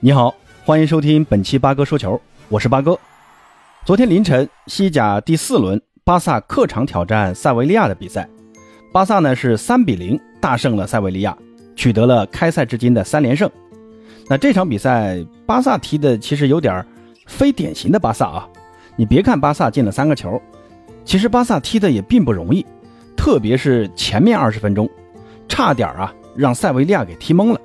[0.00, 0.32] 你好，
[0.64, 2.96] 欢迎收听本期八哥说球，我是八哥。
[3.84, 8.28] 昨天凌晨，西甲第四轮，巴萨客场挑战塞维利亚的比赛，
[8.92, 11.36] 巴萨呢是三比零大胜了塞维利亚，
[11.74, 13.50] 取得了开赛至今的三连胜。
[14.28, 16.86] 那这场比赛，巴萨踢的其实有点
[17.26, 18.48] 非典型的巴萨啊。
[18.94, 20.40] 你别看巴萨进了三个球，
[21.04, 22.64] 其实巴萨踢的也并不容易，
[23.16, 24.88] 特别是前面二十分钟，
[25.48, 27.60] 差点啊让塞维利亚给踢懵了。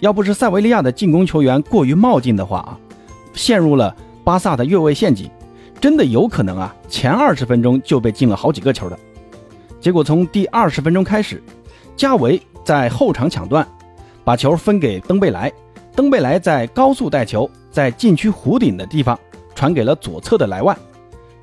[0.00, 2.78] 要不是塞维利亚的进攻球员过于冒进的话啊，
[3.32, 5.30] 陷入了巴萨的越位陷阱，
[5.80, 8.98] 真的有可能啊前二十分钟就被进了好几个球的。
[9.80, 11.42] 结果从第二十分钟开始，
[11.96, 13.66] 加维在后场抢断，
[14.24, 15.52] 把球分给登贝莱。
[15.94, 19.18] 登贝莱在高速带球，在禁区弧顶的地方
[19.54, 20.76] 传给了左侧的莱万。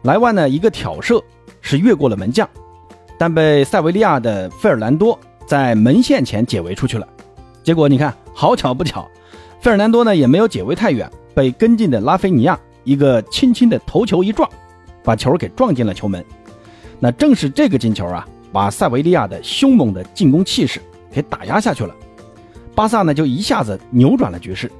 [0.03, 1.19] 莱万呢，一个挑射
[1.59, 2.47] 是越过了门将，
[3.17, 7.07] 但被塞维利亚的费尔南多在门线前解围出去了。
[7.63, 9.09] 结果你看，好巧不巧，
[9.59, 14.49] 费尔南多呢也没有解围太远，被跟进的拉菲尼亚一个轻轻的头球一撞，
[15.03, 16.23] 把球给撞进了球门。
[16.99, 21.93] 那正是这个进球啊，把塞维利亚的凶猛的进攻气势给打压下去了。
[22.75, 24.71] 巴萨呢就一下子扭转了局势，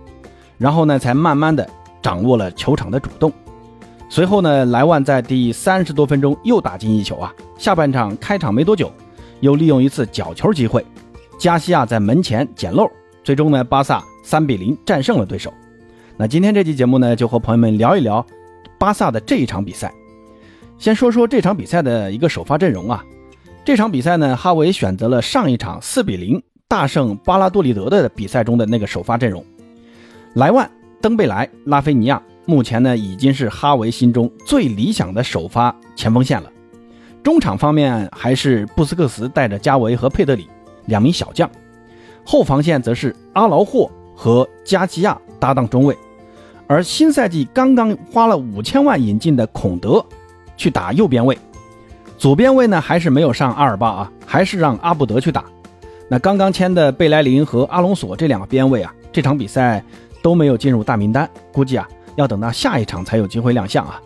[0.58, 1.69] 然后呢才慢慢的
[2.02, 3.31] 掌握了球场的主动。
[4.09, 7.33] 随后呢，莱万在第三十多分钟又打进一球啊。
[7.58, 8.91] 下半场开场没多久，
[9.39, 10.85] 又利用一次角球机会，
[11.39, 12.89] 加西亚在门前捡漏，
[13.23, 15.53] 最终呢巴萨三比零战胜了对手。
[16.17, 18.25] 那今天这期节目呢，就和朋友们聊一聊
[18.77, 19.93] 巴萨的这一场比赛。
[20.77, 23.03] 先说说这场比赛的一个首发阵容啊。
[23.66, 26.41] 这场比赛呢，哈维选择了上一场四比零。
[26.66, 29.45] 大胜巴拉多利德的比赛中的那个首发阵容，
[30.33, 30.67] 莱万、
[30.99, 36.51] 登贝莱、拉菲尼亚，目前呢已经是哈维心中最理想的首发前锋线了。
[37.21, 40.47] 中场方面还是布斯克茨带着加维和佩德里
[40.88, 41.47] 两名小将，
[42.25, 45.97] 后防线则是阿劳霍和加基亚搭档中卫，
[46.67, 50.03] 而新赛季刚刚花了五千万引进的孔德
[50.56, 51.38] 去打右边卫，
[52.17, 55.44] 左边卫呢还是没有上阿尔巴啊，还是让阿布德去打。
[56.09, 59.83] 那刚刚签的贝莱林和阿隆索这两个边卫啊，这场比赛
[60.22, 64.00] 都没有进入大名单，估计啊要等到下一场才有机会亮相啊。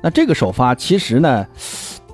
[0.00, 1.46] 那这个首发其实呢，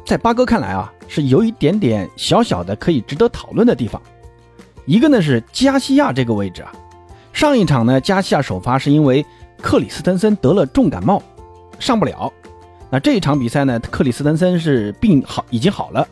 [0.05, 4.01] 在八哥看来啊，是有一点点小小的可以值得讨论的地方。
[4.87, 6.73] 一个呢是加西亚这个位置啊，
[7.33, 9.25] 上一场呢加西亚首发是因为
[9.61, 11.23] 克里斯滕森得了重感冒，
[11.79, 12.33] 上不了。
[12.89, 16.09] 那这一场比赛呢，克里斯滕森是病好已经好了，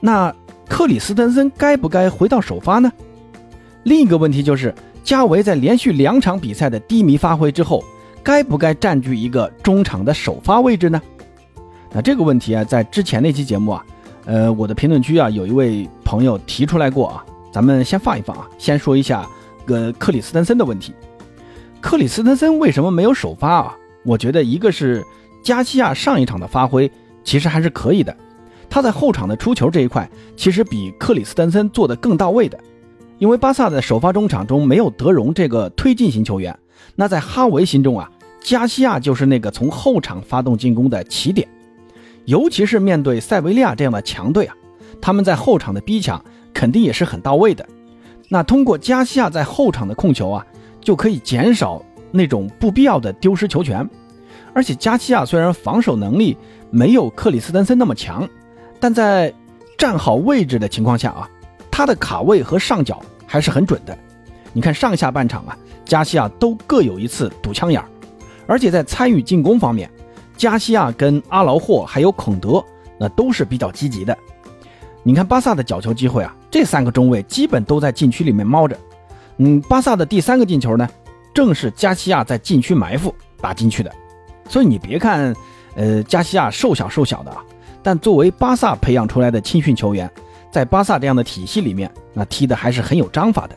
[0.00, 0.34] 那。
[0.68, 2.92] 克里斯滕森该不该回到首发呢？
[3.82, 4.72] 另一个问题就是，
[5.02, 7.82] 加维在连续两场比赛的低迷发挥之后，
[8.22, 11.02] 该不该占据一个中场的首发位置呢？
[11.92, 13.84] 那这个问题啊，在之前那期节目啊，
[14.26, 19.26] 呃，我的评论区啊，有一位朋友提出来过啊，咱们先放一放啊，先说一下
[19.66, 20.94] 个克里斯滕森的问题。
[21.80, 23.76] 克里斯滕森为什么没有首发啊？
[24.04, 25.04] 我觉得一个是
[25.42, 26.90] 加西亚上一场的发挥
[27.24, 28.16] 其实还是可以的。
[28.68, 32.58] 他在后场的出球这一块，其实比克里斯滕森做的更到位的，
[33.18, 36.56] 因为巴萨的首发中场中没有德容这个推进型球员，
[36.94, 38.08] 那在哈维心中啊，
[38.40, 41.48] 加西亚就是那个从后场发动进攻的起点，
[42.26, 44.54] 尤其是面对塞维利亚这样的强队啊，
[45.00, 47.66] 他们在后场的逼抢肯定也是很到位的，
[48.28, 50.46] 那通过加西亚在后场的控球啊，
[50.80, 53.88] 就可以减少那种不必要的丢失球权，
[54.52, 56.36] 而且加西亚虽然防守能力
[56.70, 58.28] 没有克里斯滕森那么强。
[58.82, 59.32] 但在
[59.76, 61.28] 站好位置的情况下啊，
[61.70, 63.96] 他的卡位和上脚还是很准的。
[64.54, 67.86] 你看上下半场啊，加西亚都各有一次堵枪眼儿，
[68.46, 69.90] 而且在参与进攻方面，
[70.36, 72.64] 加西亚跟阿劳霍还有孔德
[72.98, 74.16] 那都是比较积极的。
[75.02, 78.78] 你看巴萨的角球机会啊，这三个中卫基本都在禁区里面猫着。
[79.38, 80.88] 嗯，巴萨的第三个进球呢，
[81.32, 83.90] 正是加西亚在禁区埋伏打进去的。
[84.48, 85.34] 所以你别看，
[85.74, 87.42] 呃，加西亚瘦小瘦小的啊。
[87.82, 90.10] 但作为巴萨培养出来的青训球员，
[90.50, 93.56] 在巴萨这样的体系里面，那踢的还是很有章法的。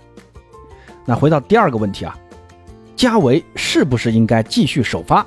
[1.05, 2.17] 那回到第二个问题啊，
[2.95, 5.25] 加维是不是应该继续首发？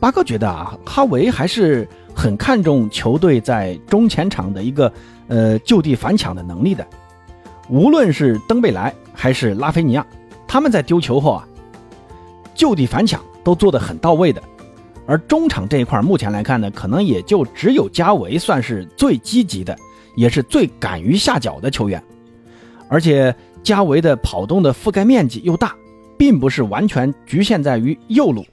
[0.00, 4.92] 巴哥觉得啊，哈维还是很看重球队在中前场的一个
[5.28, 6.86] 呃就地反抢的能力的。
[7.68, 10.06] 无论是登贝莱还是拉菲尼亚，
[10.46, 11.48] 他们在丢球后啊，
[12.54, 14.42] 就地反抢都做得很到位的。
[15.06, 19.76] 而中场这一块，目前来看呢，可能也就只有加维算是最积极的，
[20.16, 22.02] 也是最敢于下脚的球员。
[22.88, 25.74] 而且加维的跑动的覆盖面积又大，
[26.18, 28.44] 并不是完全局限在于右路。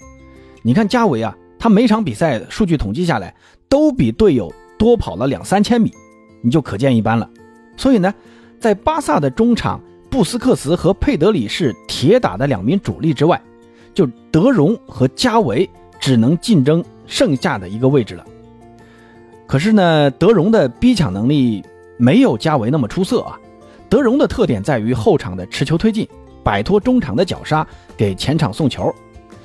[0.62, 3.36] 你看加维啊，他每场比赛数据统计下来，
[3.70, 5.94] 都比队友多跑了两三千米，
[6.42, 7.30] 你就可见一斑了。
[7.78, 8.12] 所以呢，
[8.60, 9.80] 在巴萨的中场
[10.10, 13.40] 布斯克茨和佩德里是铁打的两名主力之外，
[13.94, 15.70] 就德容和加维
[16.00, 18.26] 只能竞争剩下的一个位置了。
[19.46, 21.64] 可是呢，德容的逼抢能力
[21.96, 23.40] 没有加维那么出色啊。
[23.88, 26.08] 德容的特点在于后场的持球推进，
[26.42, 28.92] 摆脱中场的绞杀，给前场送球。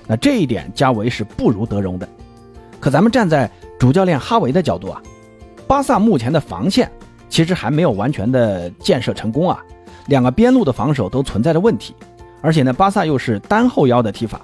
[0.07, 2.09] 那这一点加维是不如德容的。
[2.79, 5.03] 可咱们站在主教练哈维的角度啊，
[5.67, 6.91] 巴萨目前的防线
[7.29, 9.63] 其实还没有完全的建设成功啊。
[10.07, 11.95] 两个边路的防守都存在着问题，
[12.41, 14.41] 而且呢，巴萨又是单后腰的踢法，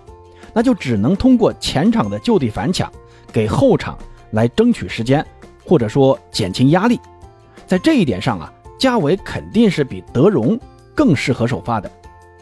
[0.52, 2.90] 那就只能通过前场的就地反抢，
[3.32, 3.96] 给后场
[4.32, 5.24] 来争取时间，
[5.64, 6.98] 或者说减轻压力。
[7.64, 10.58] 在这一点上啊，加维肯定是比德容
[10.96, 11.88] 更适合首发的。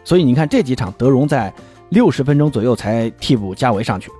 [0.03, 1.53] 所以你看这几场，德容在
[1.91, 4.11] 六十分钟左右才替补加维上去，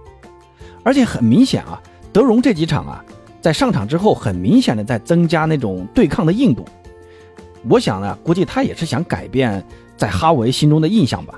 [0.85, 1.81] 而且很明显啊，
[2.13, 3.05] 德容这几场啊，
[3.41, 6.65] 在上场之后，很明显的在增加那种对抗的硬度。
[7.69, 9.65] 我想呢，估计他也是想改变
[9.97, 11.35] 在哈维心中的印象吧。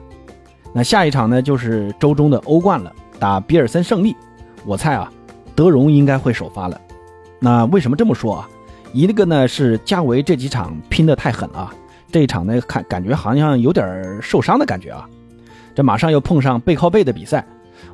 [0.73, 4.17] 那下一场呢，就是周中的欧冠了，打比尔森胜利。
[4.65, 5.13] 我猜啊，
[5.55, 6.81] 德容应该会首发了。
[7.39, 8.49] 那为什么这么说啊？
[8.93, 11.71] 一个呢是加维这几场拼得太狠了，
[12.11, 15.07] 这一场呢看感觉好像有点受伤的感觉啊。
[15.75, 17.47] 这马上又碰上背靠背的比赛，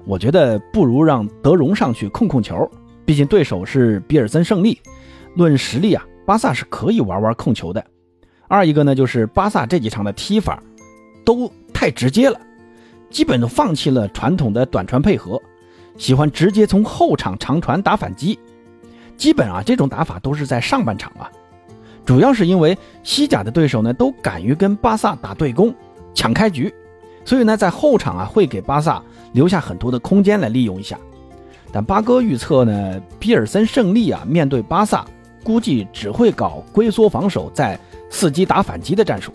[0.05, 2.71] 我觉得不如让德容上去控控球，
[3.05, 4.81] 毕竟对手是比尔森胜利。
[5.35, 7.85] 论实力啊，巴萨是可以玩玩控球的。
[8.49, 10.63] 二一个呢，就是巴萨这几场的踢法
[11.25, 12.41] 都太直接了，
[13.11, 15.41] 基本都放弃了传统的短传配合，
[15.97, 18.39] 喜欢直接从后场长传打反击。
[19.17, 21.31] 基本啊，这种打法都是在上半场啊，
[22.05, 25.75] 主要是因为西甲的对手呢都敢于跟巴萨打对攻，
[26.15, 26.73] 抢开局，
[27.29, 29.03] 所以呢在后场啊会给巴萨
[29.33, 30.99] 留下很多的空间来利用一下。
[31.71, 35.05] 但八哥预测呢，比尔森胜利啊面对巴萨，
[35.45, 37.79] 估计只会搞龟缩防守，在。
[38.11, 39.31] 伺机打反击的战术，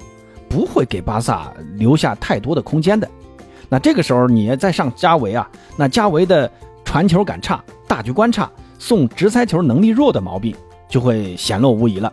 [0.49, 3.07] 不会给巴萨留下太多的空间的。
[3.69, 5.47] 那这个时候你再上加维啊，
[5.77, 6.51] 那加维的
[6.83, 10.55] 传球感差、大局观差、送直塞球能力弱的毛病
[10.89, 12.11] 就会显露无疑了。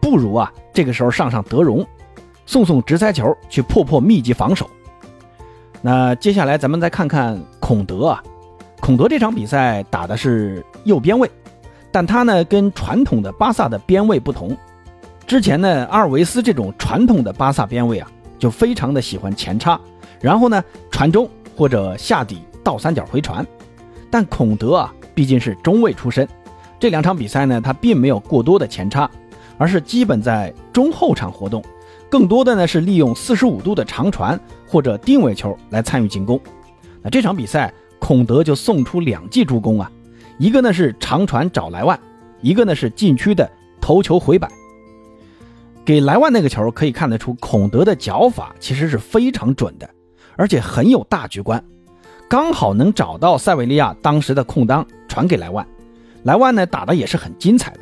[0.00, 1.86] 不如啊，这个时候上上德容，
[2.46, 4.66] 送送直塞球去破破密集防守。
[5.80, 8.22] 那接下来咱们再看看孔德啊，
[8.80, 11.30] 孔德这场比赛打的是右边位，
[11.92, 14.56] 但他呢跟传统的巴萨的边位不同。
[15.26, 19.78] 之前呢，阿尔维斯这种传统的巴萨边卫啊，就非常的喜欢前插，
[20.20, 23.46] 然后呢传中或者下底倒三角回传。
[24.10, 26.26] 但孔德啊，毕竟是中卫出身，
[26.80, 29.08] 这两场比赛呢，他并没有过多的前插，
[29.58, 31.62] 而是基本在中后场活动，
[32.10, 36.40] 更多的呢是利用四十五度的长传或者定位球来参与进攻。
[37.02, 39.90] 那这场比赛，孔德就送出两记助攻啊，
[40.38, 41.98] 一个呢是长传找莱万，
[42.40, 43.50] 一个呢是禁区的
[43.80, 44.48] 头球回摆。
[45.84, 49.88] 给莱万那个球可以看得出，孔德的脚法其实是非常准的，
[50.36, 51.62] 而且很有大局观，
[52.28, 55.66] 刚好能找到塞维利亚当时的空当传给莱万。
[56.24, 57.80] 莱万呢打的也是很精彩的。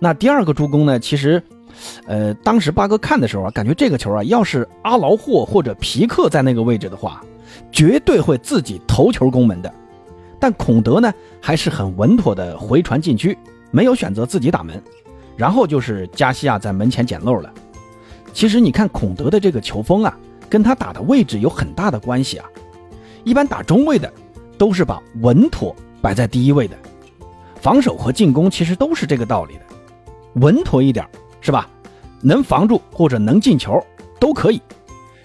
[0.00, 1.42] 那第二个助攻呢，其实，
[2.06, 7.22] 呃，当时八哥看的时候啊，感觉这个球啊，要是阿劳霍或者皮克在那个位置的话，
[7.70, 9.72] 绝对会自己头球攻门的。
[10.38, 13.36] 但孔德呢，还是很稳妥的回传禁区，
[13.70, 14.82] 没有选择自己打门。
[15.36, 17.50] 然后就是加西亚在门前捡漏了。
[18.32, 20.14] 其实你看孔德的这个球风啊，
[20.50, 22.46] 跟他打的位置有很大的关系啊。
[23.24, 24.12] 一般打中卫的
[24.58, 26.76] 都是把稳妥摆在第一位的，
[27.60, 29.60] 防守和进攻其实都是这个道理的。
[30.34, 31.06] 稳妥一点
[31.40, 31.68] 是吧？
[32.22, 33.82] 能防住或者能进球
[34.18, 34.60] 都可以。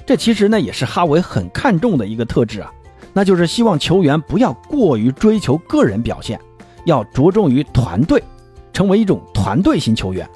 [0.05, 2.71] 这其实呢也是哈维很看重的一个特质啊，
[3.13, 6.39] 那就是希望球员不要过于追求个人表现，
[6.85, 8.21] 要着重于团队。
[8.73, 10.29] 成为一种团队型球员，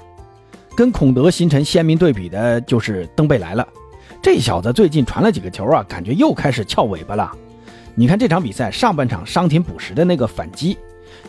[0.74, 3.68] 跟孔德形成鲜明对比的就是登贝莱了。
[4.22, 7.30] 这小子最近传了几个球啊，感觉又开始翘尾巴了。
[7.94, 10.78] 你看这场比赛上半场伤停补时的那个反击，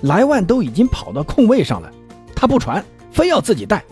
[0.03, 1.91] 莱万都已经跑到空位上了，
[2.33, 2.81] 他不传，
[3.11, 3.83] 非要自己带，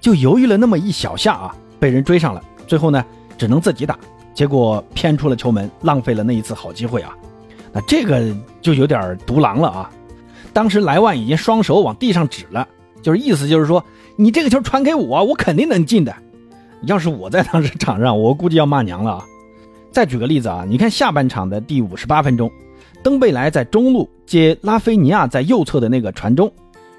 [0.00, 3.04] 就犹豫了那么一小下啊，被人追上了，最后呢
[3.36, 3.98] 只能自己打，
[4.34, 7.14] 结果偏出了球门，浪费了那一次好机会啊。
[7.72, 9.90] 那这个就有点独狼了啊。
[10.52, 12.66] 当时莱万已经双手往地上指了，
[13.02, 13.84] 就是意思就是说，
[14.16, 16.12] 你这个球传给我，我肯定能进的。
[16.82, 19.26] 要是我在当时场上，我估计要骂娘了啊！
[19.92, 22.50] 再举个例子啊，你看下半场的第五十八分钟，
[23.02, 26.50] 登贝莱在中路接拉菲尼亚在右侧的那个传中，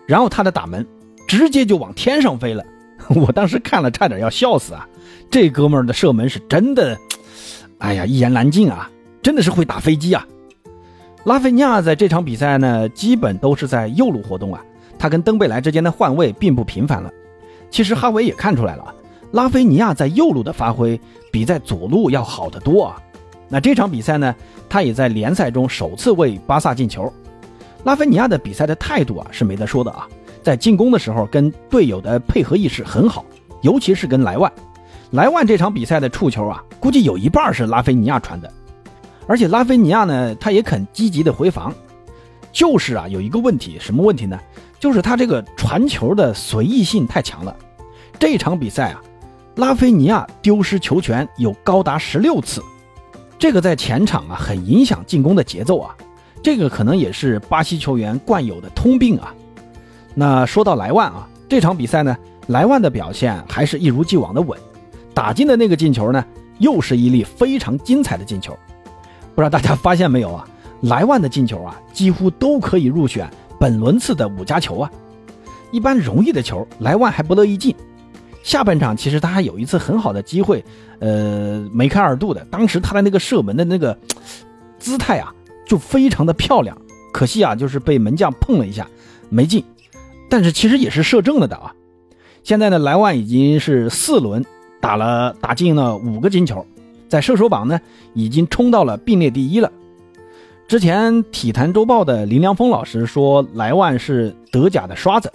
[0.05, 0.86] 然后他的打门
[1.27, 2.63] 直接就往天上飞了，
[3.15, 4.88] 我当时看了差点要笑死啊！
[5.30, 6.98] 这哥们儿的射门是真的，
[7.80, 8.89] 哎呀，一言难尽啊，
[9.22, 10.25] 真的是会打飞机啊！
[11.24, 14.62] 拉菲尼亚在这场比赛呢，基本都是在右路活动啊。
[14.98, 17.12] 他跟登贝莱之间的换位并不频繁了。
[17.70, 18.94] 其实哈维也看出来了，
[19.32, 21.00] 拉菲尼亚在右路的发挥
[21.32, 23.01] 比在左路要好得多啊。
[23.50, 24.36] 那这场比赛呢，
[24.70, 27.12] 他也在联赛中首次为巴萨进球。
[27.84, 30.08] 拉菲尼亚的比赛的态度啊是没得说的啊，
[30.42, 33.26] 在进攻的时候跟队友的配合意识很好，
[33.62, 34.52] 尤其是跟莱万。
[35.12, 38.52] 莱万这场比赛的触球啊，估计有一半是拉菲尼亚传的，
[39.28, 41.74] 而且拉菲尼亚呢，他也肯积极的回防。
[42.52, 44.40] 就是啊，有一个问题，什么问题呢？
[44.80, 47.56] 就是他这个传球的随意性太强了。
[48.20, 49.02] 这场比赛啊，
[49.56, 52.62] 拉菲尼亚丢失球权有高达十六次，
[53.38, 55.96] 这个在前场啊很影响进攻的节奏啊。
[56.44, 59.34] 这个可能也是巴西球员惯有的通病啊。
[60.13, 64.58] 那说到莱万啊，这场比赛呢，莱万的表现还是一如既往的稳。
[65.13, 66.24] 打进的那个进球呢，
[66.60, 68.58] 又是一粒非常精彩的进球。
[69.36, 70.48] 不知道大家发现没有啊？
[70.82, 74.91] 莱万的进球啊，几乎都可以入选本轮次的五佳球啊。
[75.72, 77.74] 一般容易的球，莱万还不乐意进。
[78.44, 80.63] 下半场其实他还有一次很好的机会，
[81.00, 82.44] 呃，梅开二度的。
[82.51, 83.98] 当时他的那个射门的那个
[84.80, 85.34] 姿态啊，
[85.65, 86.75] 就非常的漂亮。
[87.13, 88.88] 可惜啊，就是被门将碰了一下，
[89.30, 89.63] 没进。
[90.32, 91.76] 但是其实也是射正了的啊。
[92.42, 94.44] 现在呢，莱万已经是四轮。
[94.82, 96.66] 打了打进了五个金球，
[97.08, 97.80] 在射手榜呢
[98.16, 99.72] 已经冲到了并列第一了。
[100.68, 105.32] 之前体坛周报的林良锋老师说莱万是德甲的刷子，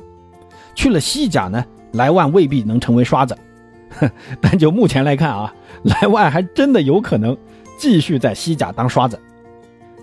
[0.75, 3.39] 去了西甲呢，莱万未必能成为刷子。
[4.43, 7.37] 但就目前来看啊，莱万还真的有可能
[7.79, 9.17] 继续在西甲当刷子。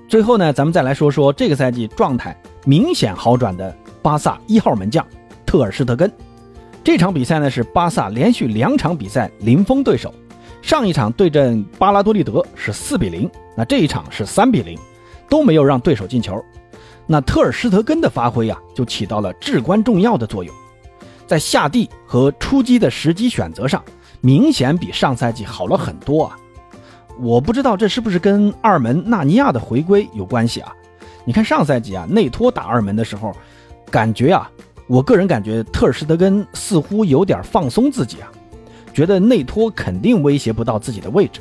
[0.08, 2.34] 最后呢，咱们再来说说这个赛季状态
[2.64, 5.04] 明显好转的巴萨一号门将
[5.46, 6.12] 特尔施特根。
[6.84, 10.14] 这场比赛呢是巴萨连续两场比赛零封对手，
[10.62, 14.78] 上一场对阵巴拉多利德是四比零，那这一场是三比零，
[15.30, 16.44] 都没有让对手进球。
[17.08, 20.54] 那特尔施特根的发挥呀，就起到了至关重要的作用，
[21.26, 23.82] 在下地和出击的时机选择上，
[24.20, 26.38] 明显比上赛季好了很多啊。
[27.20, 30.74] 我不知道这是不是跟二门纳尼亚的回归有关系啊？
[31.26, 33.32] 你看上赛季啊，内托打二门的时候，
[33.94, 34.50] 感觉啊。
[34.88, 38.28] 我个人感觉特尔施特根似乎有点放松自己啊，
[38.92, 41.40] 觉得内托肯定威胁不到自己的位置。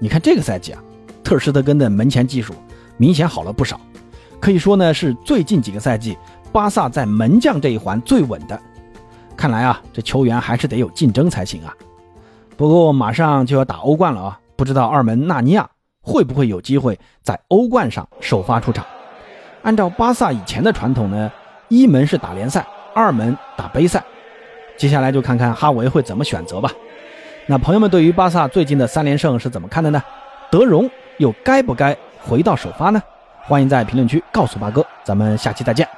[0.00, 0.82] 你看这个赛季啊，
[1.24, 2.52] 特尔施特根的门前技术
[2.96, 3.80] 明显好了不少，
[4.40, 6.18] 可以说呢是最近几个赛季
[6.52, 8.60] 巴萨在门将这一环最稳的。
[9.36, 11.72] 看来啊，这球员还是得有竞争才行啊。
[12.56, 15.68] 不过马上就要打欧冠了啊，不知道二门纳尼亚
[16.02, 18.84] 会不会有机会在欧冠上首发出场？
[19.62, 21.32] 按照巴萨以前的传统呢？
[21.68, 24.02] 一门是打联赛，二门打杯赛，
[24.76, 26.70] 接下来就看看哈维会怎么选择吧。
[27.46, 30.02] 那朋友们对于巴萨最近的三连胜是怎么看的呢？
[30.50, 33.02] 德容又该不该回到首发呢？
[33.42, 35.88] 欢迎在评论区告诉八哥，咱们下期再见。